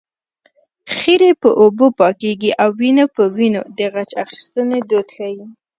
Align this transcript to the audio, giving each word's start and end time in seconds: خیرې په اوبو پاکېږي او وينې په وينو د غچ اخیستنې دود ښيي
خیرې 0.95 1.31
په 1.41 1.49
اوبو 1.61 1.87
پاکېږي 1.99 2.51
او 2.63 2.69
وينې 2.79 3.05
په 3.15 3.23
وينو 3.35 3.61
د 3.77 3.79
غچ 3.93 4.11
اخیستنې 4.23 4.79
دود 4.89 5.07
ښيي 5.15 5.43